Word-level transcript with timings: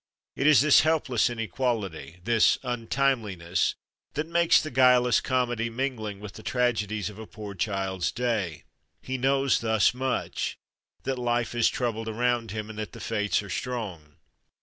It 0.35 0.47
is 0.47 0.61
this 0.61 0.81
helpless 0.81 1.29
inequality 1.29 2.21
this 2.23 2.57
untimeliness 2.63 3.75
that 4.15 4.25
makes 4.25 4.59
the 4.59 4.71
guileless 4.71 5.21
comedy 5.21 5.69
mingling 5.69 6.19
with 6.19 6.33
the 6.33 6.41
tragedies 6.41 7.11
of 7.11 7.19
a 7.19 7.27
poor 7.27 7.53
child's 7.53 8.11
day. 8.11 8.63
He 8.99 9.19
knows 9.19 9.59
thus 9.59 9.93
much 9.93 10.57
that 11.03 11.19
life 11.19 11.53
is 11.53 11.69
troubled 11.69 12.09
around 12.09 12.49
him 12.49 12.67
and 12.67 12.79
that 12.79 12.93
the 12.93 12.99
fates 12.99 13.43
are 13.43 13.49
strong. 13.51 14.15